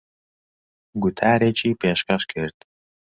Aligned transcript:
گوتارێکی 1.01 1.77
پێشکەش 1.81 2.23
کرد. 2.31 2.57